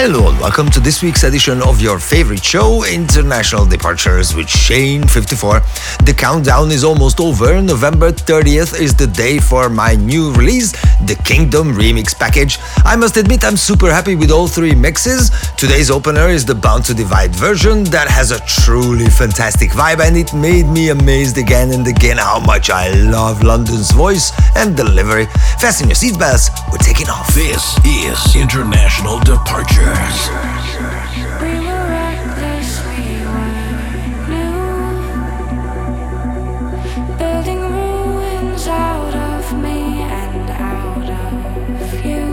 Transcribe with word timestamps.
Hello 0.00 0.28
and 0.28 0.38
welcome 0.38 0.70
to 0.70 0.78
this 0.78 1.02
week's 1.02 1.24
edition 1.24 1.60
of 1.60 1.80
your 1.80 1.98
favorite 1.98 2.44
show, 2.44 2.84
International 2.84 3.66
Departures 3.66 4.32
with 4.32 4.48
Shane 4.48 5.04
54. 5.04 5.58
The 6.04 6.14
countdown 6.16 6.70
is 6.70 6.84
almost 6.84 7.18
over. 7.18 7.60
November 7.60 8.12
30th 8.12 8.80
is 8.80 8.94
the 8.94 9.08
day 9.08 9.40
for 9.40 9.68
my 9.68 9.96
new 9.96 10.32
release, 10.34 10.70
the 11.04 11.20
Kingdom 11.24 11.72
Remix 11.72 12.16
Package. 12.16 12.60
I 12.84 12.94
must 12.94 13.16
admit, 13.16 13.42
I'm 13.42 13.56
super 13.56 13.90
happy 13.90 14.14
with 14.14 14.30
all 14.30 14.46
three 14.46 14.72
mixes. 14.72 15.30
Today's 15.56 15.90
opener 15.90 16.28
is 16.28 16.46
the 16.46 16.54
Bound 16.54 16.84
to 16.84 16.94
Divide 16.94 17.34
version 17.34 17.82
that 17.90 18.06
has 18.06 18.30
a 18.30 18.38
truly 18.46 19.10
fantastic 19.10 19.70
vibe 19.70 19.98
and 19.98 20.16
it 20.16 20.32
made 20.32 20.68
me 20.68 20.90
amazed 20.90 21.38
again 21.38 21.72
and 21.72 21.84
again 21.88 22.18
how 22.18 22.38
much 22.38 22.70
I 22.70 22.92
love 23.10 23.42
London's 23.42 23.90
voice 23.90 24.30
and 24.54 24.76
delivery. 24.76 25.26
Fasten 25.58 25.88
your 25.88 25.96
seatbelts, 25.96 26.50
we're 26.70 26.78
taking 26.78 27.08
off. 27.08 27.34
This 27.34 27.76
is 27.84 28.36
International 28.36 29.18
Departure. 29.18 29.87
We 31.42 31.52
were 31.66 31.84
reckless, 31.98 32.70
we 32.88 33.02
were 33.32 33.68
new. 34.32 34.56
Building 37.18 37.62
ruins 37.76 38.64
out 38.68 39.14
of 39.14 39.42
me 39.64 39.78
and 40.02 40.50
out 40.50 41.08
of 41.26 42.04
you. 42.04 42.24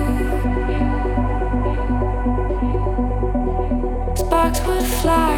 Sparks 4.15 4.59
would 4.67 4.87
fly, 5.01 5.34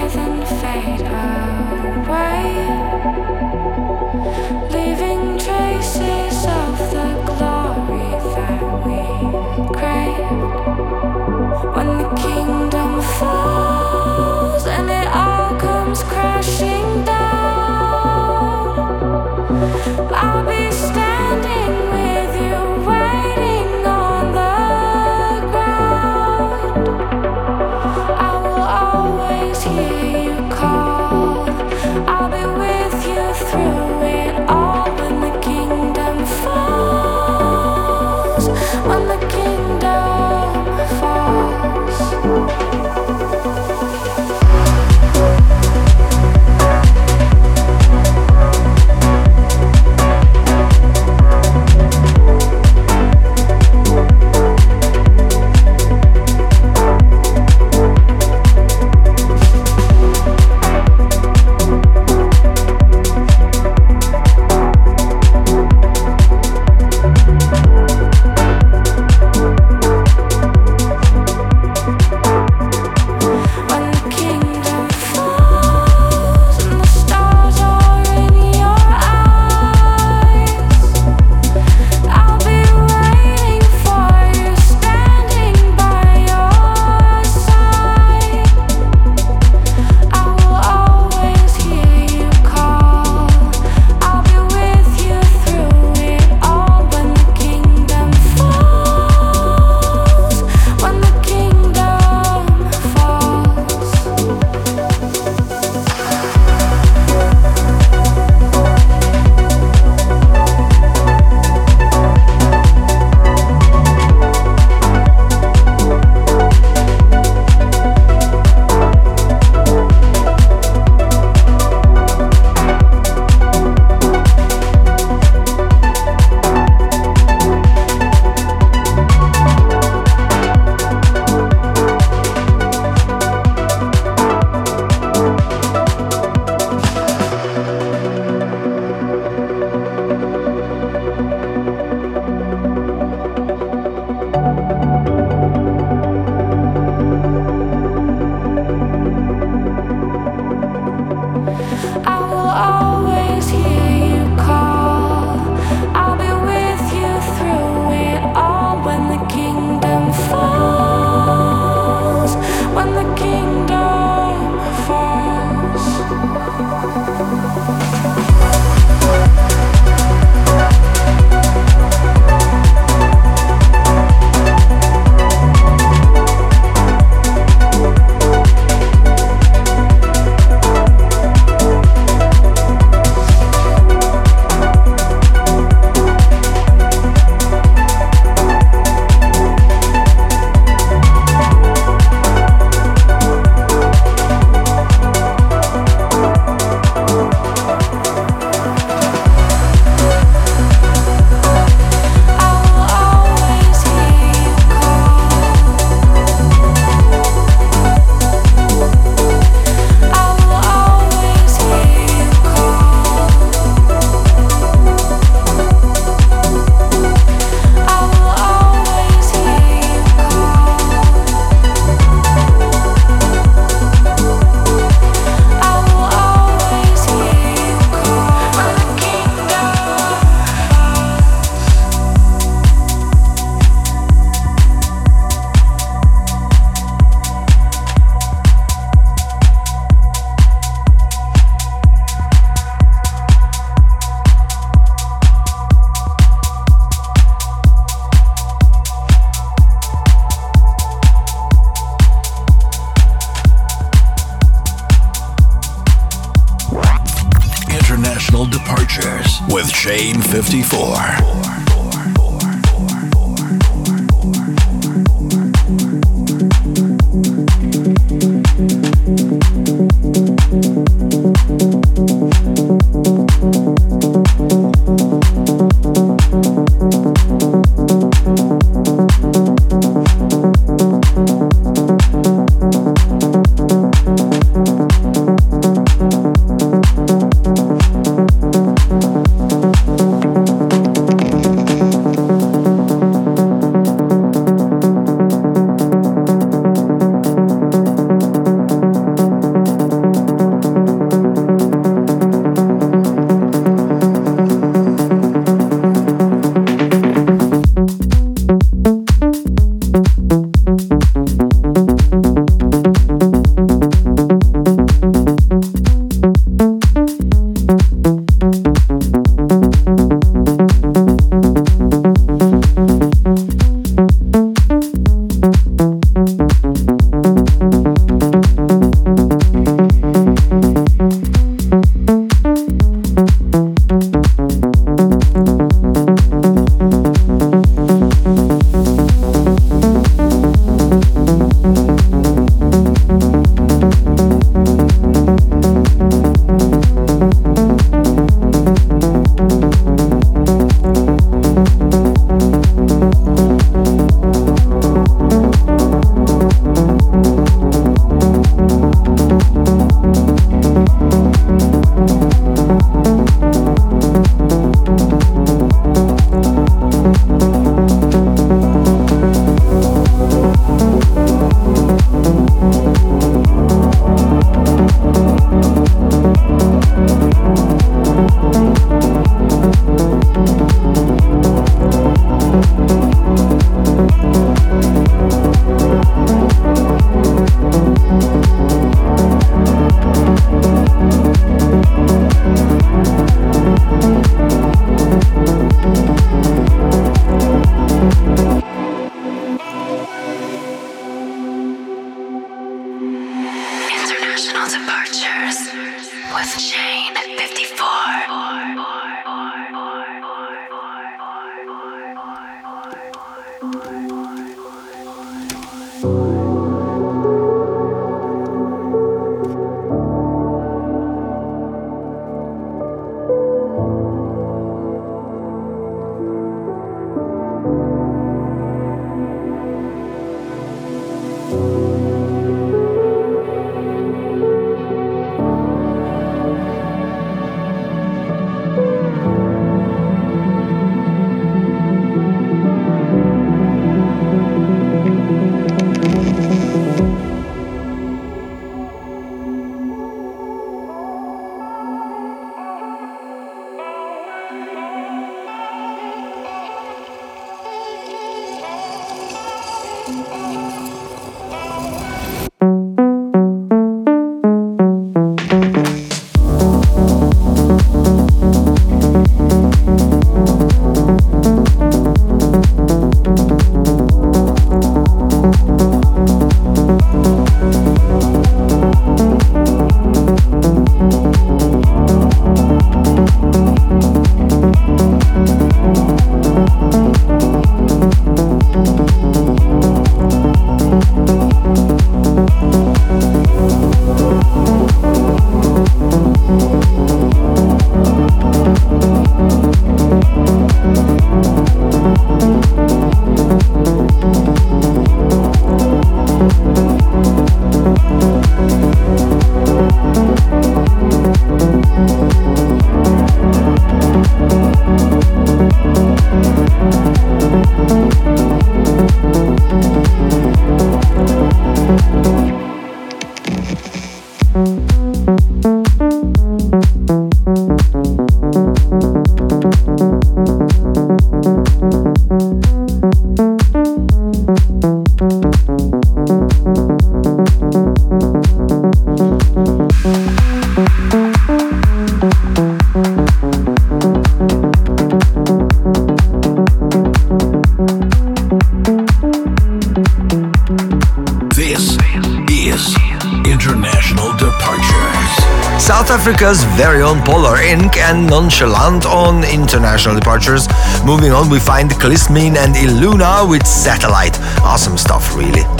and 558.07 558.25
Nonchalant 558.25 559.05
on 559.05 559.43
international 559.43 560.15
departures. 560.15 560.67
Moving 561.05 561.31
on, 561.33 561.49
we 561.49 561.59
find 561.59 561.91
Kiismin 561.91 562.55
and 562.55 562.73
illuna 562.75 563.47
with 563.47 563.67
Satellite. 563.67 564.39
Awesome 564.63 564.97
stuff, 564.97 565.35
really. 565.35 565.76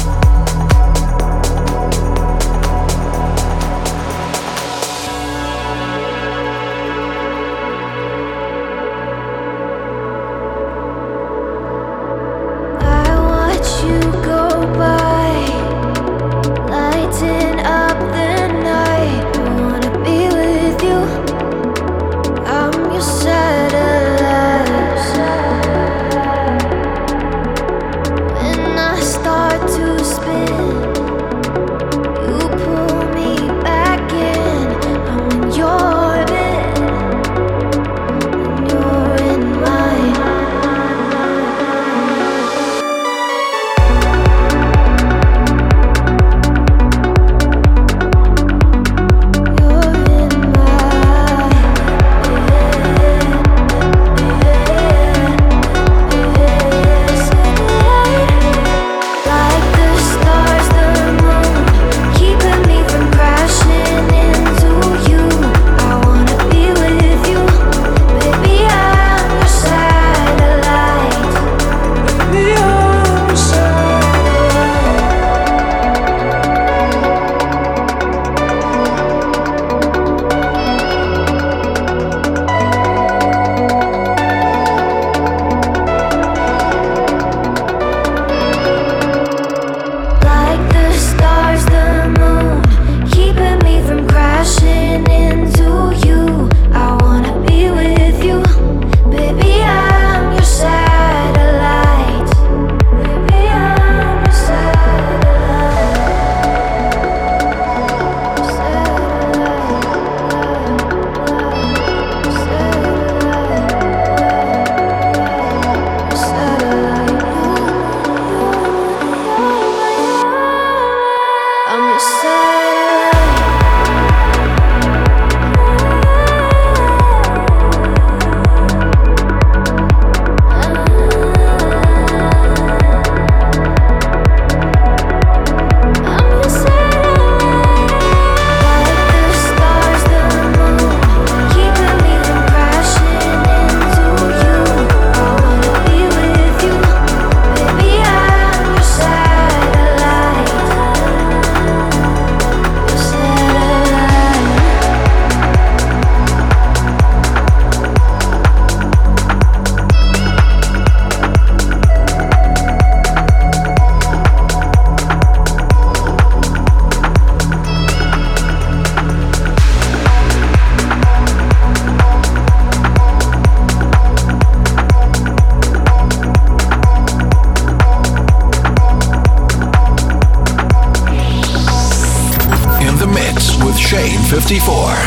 54. 184.47 185.06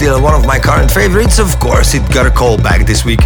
Still 0.00 0.22
one 0.22 0.32
of 0.32 0.46
my 0.46 0.58
current 0.58 0.90
favorites. 0.90 1.38
Of 1.38 1.60
course, 1.60 1.92
it 1.92 2.00
got 2.10 2.24
a 2.24 2.30
call 2.30 2.56
back 2.56 2.86
this 2.86 3.04
week. 3.04 3.20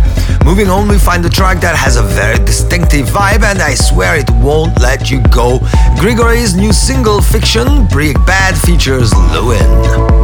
Moving 0.45 0.69
on, 0.69 0.89
we 0.89 0.99
find 0.99 1.25
a 1.25 1.31
track 1.31 1.61
that 1.61 1.77
has 1.77 1.95
a 1.95 2.03
very 2.03 2.45
distinctive 2.45 3.07
vibe, 3.07 3.45
and 3.45 3.63
I 3.63 3.77
swear 3.77 4.17
it 4.17 4.29
won't 4.43 4.81
let 4.81 5.09
you 5.09 5.21
go. 5.31 5.61
Grigoré's 6.03 6.57
new 6.57 6.73
single, 6.73 7.23
Fiction, 7.23 7.87
Break 7.87 8.17
Bad, 8.27 8.59
features 8.59 9.13
Lewyn. 9.13 10.24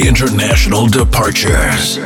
International 0.00 0.86
Departures. 0.86 1.98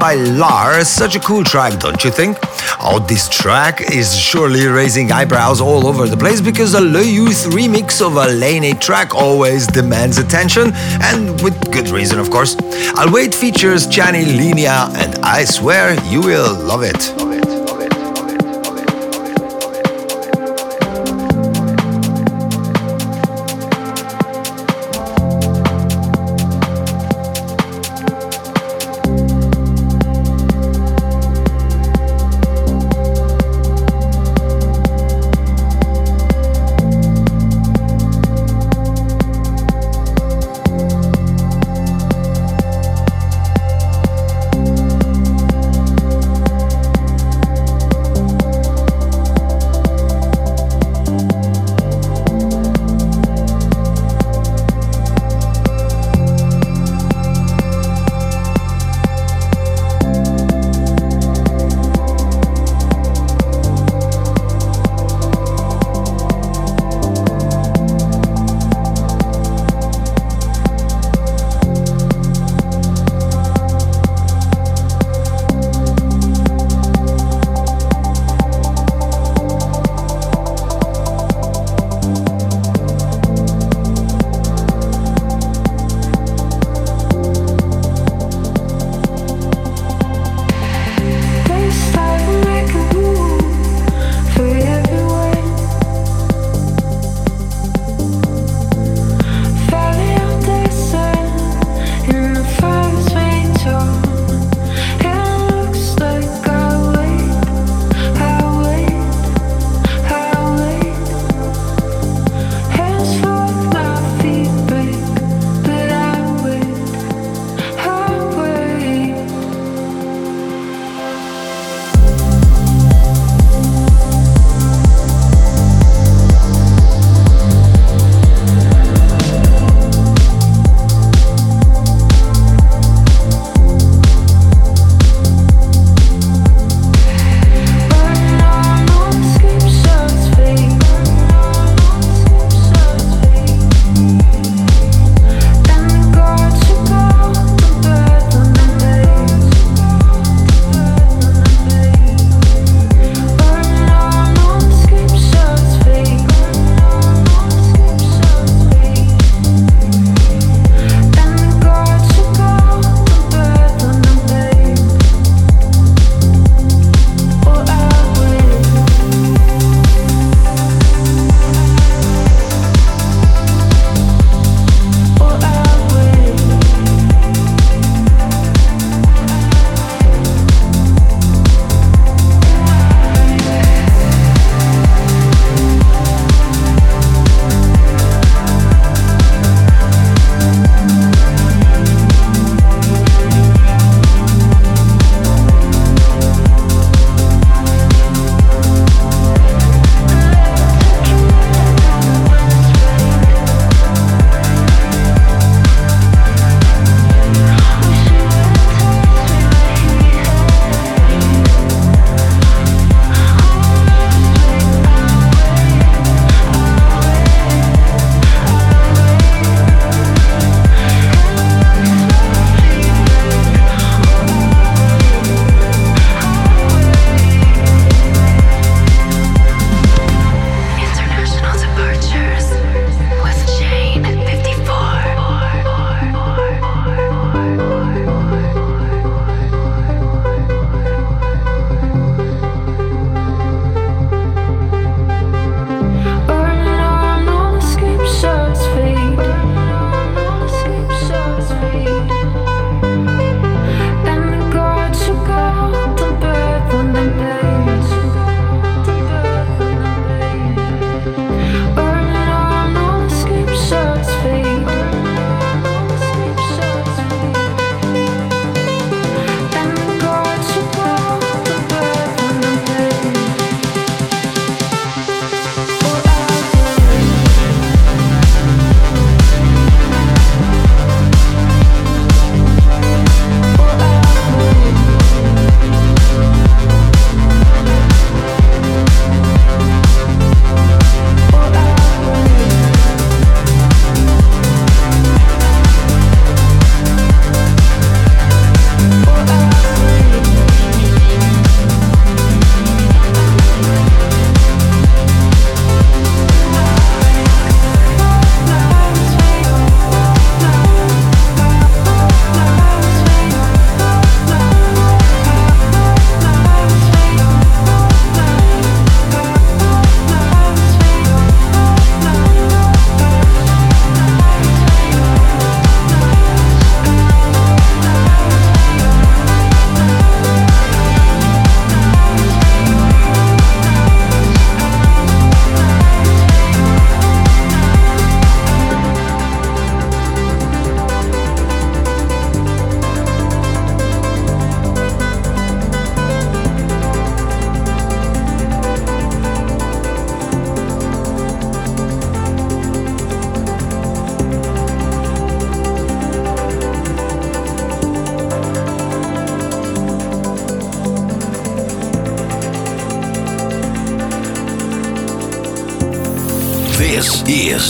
By 0.00 0.14
Lar. 0.14 0.82
Such 0.82 1.14
a 1.14 1.20
cool 1.20 1.44
track, 1.44 1.78
don't 1.78 2.02
you 2.02 2.10
think? 2.10 2.38
Oh, 2.80 3.04
this 3.06 3.28
track 3.28 3.92
is 3.92 4.16
surely 4.16 4.66
raising 4.66 5.12
eyebrows 5.12 5.60
all 5.60 5.86
over 5.86 6.08
the 6.08 6.16
place 6.16 6.40
because 6.40 6.72
a 6.72 6.80
Le 6.80 7.02
Youth 7.02 7.44
remix 7.50 8.00
of 8.04 8.16
a 8.16 8.32
Lane 8.32 8.64
8 8.64 8.80
track 8.80 9.14
always 9.14 9.66
demands 9.66 10.16
attention, 10.16 10.72
and 11.02 11.38
with 11.42 11.70
good 11.70 11.90
reason, 11.90 12.18
of 12.18 12.30
course. 12.30 12.56
I'll 12.94 13.12
Wait 13.12 13.34
features 13.34 13.86
Channy 13.86 14.24
Leaneagh, 14.24 14.96
and 14.96 15.22
I 15.22 15.44
swear 15.44 15.92
you 16.04 16.22
will 16.22 16.54
love 16.54 16.82
it. 16.82 17.19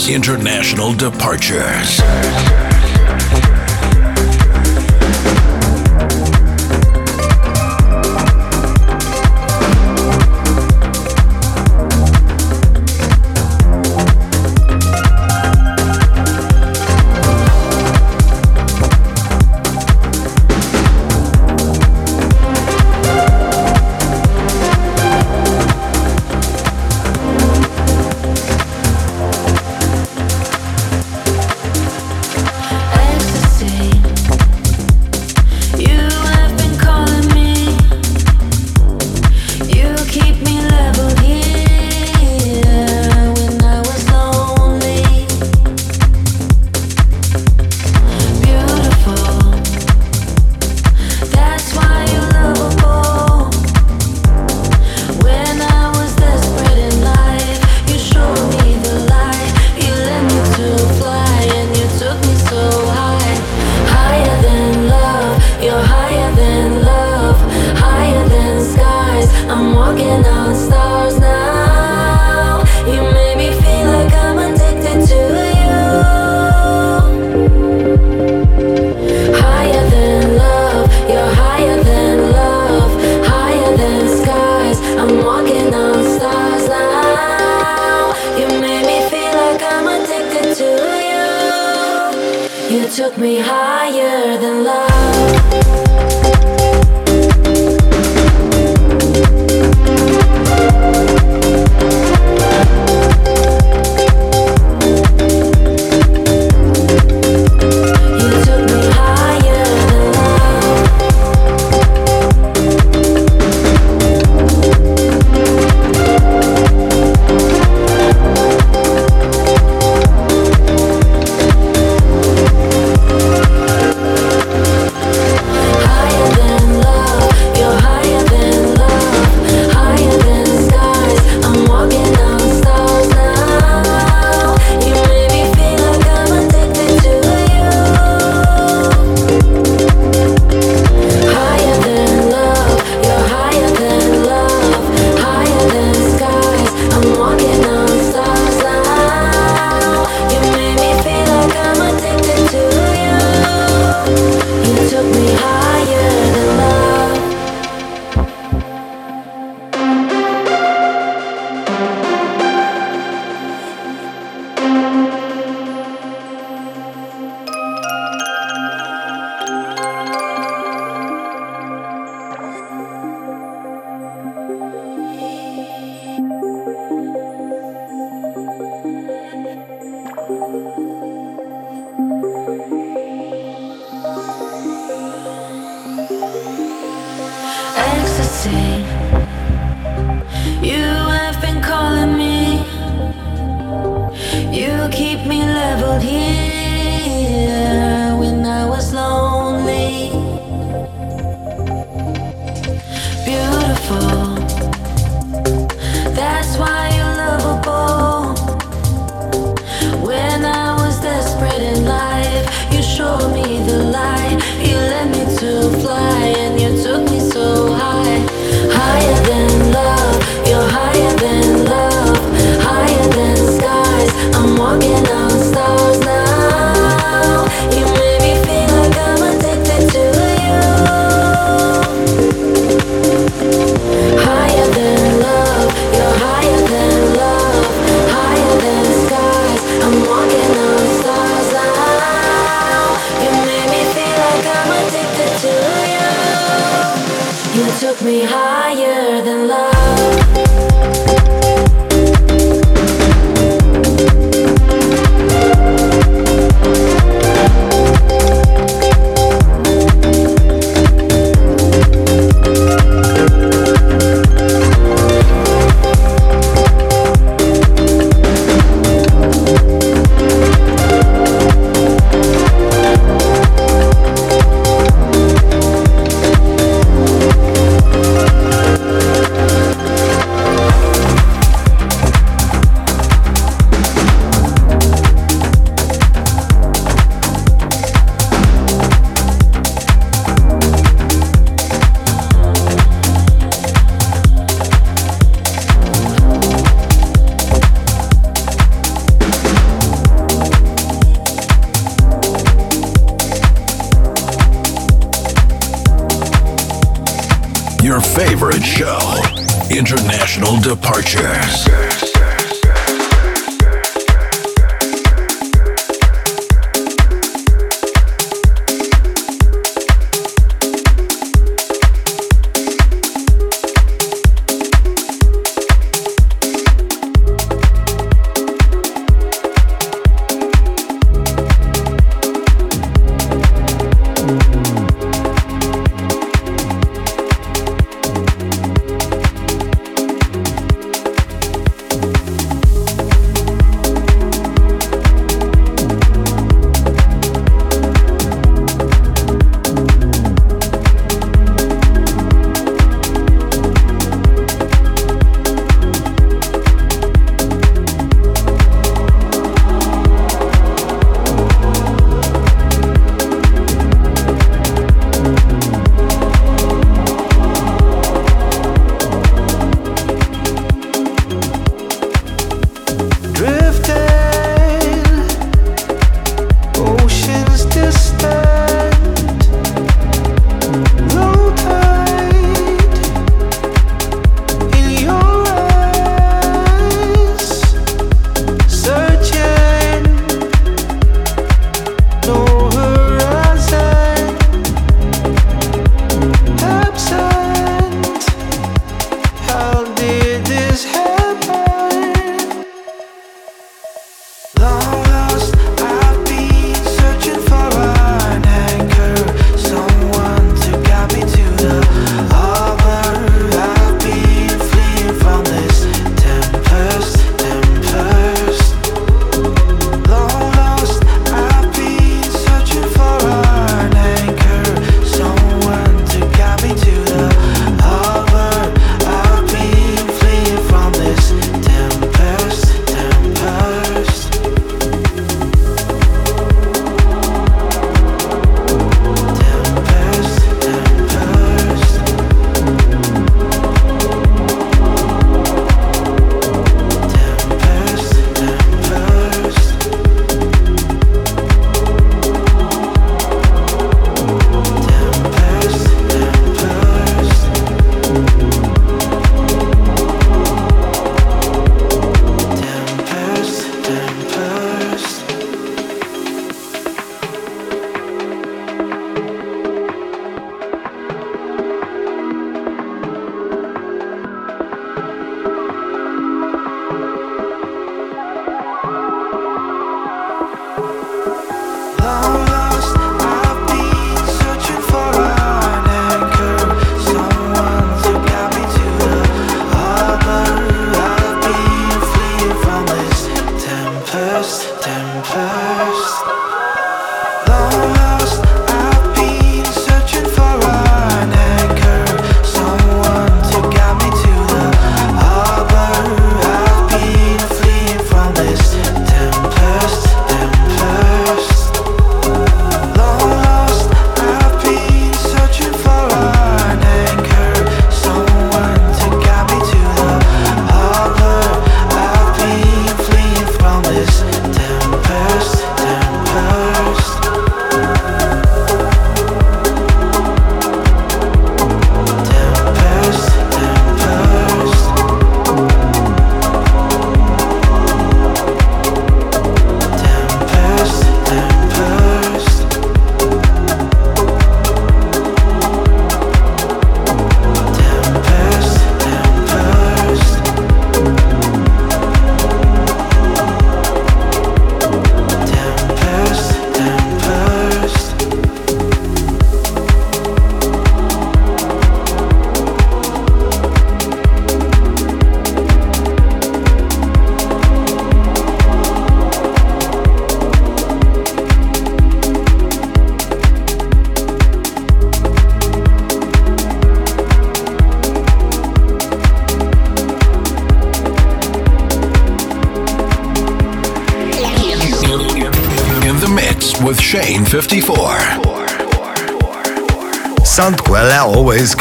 International 0.08 0.94
Departures. 0.94 2.00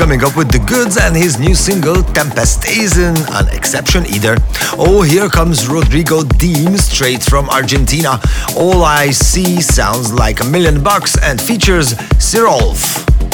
Coming 0.10 0.26
up 0.26 0.36
with 0.36 0.52
the 0.52 0.58
goods, 0.58 0.98
and 0.98 1.16
his 1.16 1.38
new 1.38 1.54
single 1.54 2.02
Tempest 2.02 2.68
isn't 2.68 3.30
an 3.30 3.48
exception 3.50 4.08
either. 4.08 4.38
Oh, 4.74 5.04
here 5.04 5.30
comes 5.30 5.68
Rodrigo 5.68 6.24
Deem 6.24 6.78
straight 6.78 7.22
from 7.22 7.48
Argentina. 7.52 8.20
All 8.58 8.84
I 8.84 9.12
see 9.12 9.62
sounds 9.62 10.12
like 10.12 10.40
a 10.40 10.46
million 10.46 10.82
bucks 10.82 11.16
and 11.22 11.40
features 11.40 11.94
Sirolf. 12.18 13.29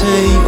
Take 0.00 0.47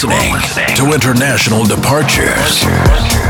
to 0.00 0.92
International 0.92 1.64
Departures. 1.64 3.23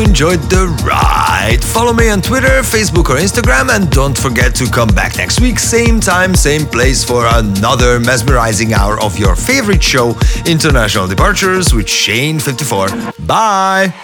Enjoyed 0.00 0.40
the 0.50 0.66
ride. 0.84 1.62
Follow 1.62 1.92
me 1.92 2.08
on 2.08 2.20
Twitter, 2.22 2.62
Facebook, 2.62 3.08
or 3.10 3.16
Instagram, 3.16 3.70
and 3.70 3.90
don't 3.90 4.16
forget 4.16 4.54
to 4.56 4.66
come 4.66 4.88
back 4.88 5.16
next 5.16 5.40
week, 5.40 5.58
same 5.58 6.00
time, 6.00 6.34
same 6.34 6.66
place, 6.66 7.04
for 7.04 7.26
another 7.26 8.00
mesmerizing 8.00 8.72
hour 8.72 9.00
of 9.00 9.18
your 9.18 9.36
favorite 9.36 9.82
show, 9.82 10.16
International 10.46 11.06
Departures 11.06 11.72
with 11.74 11.86
Shane54. 11.86 13.26
Bye. 13.26 13.94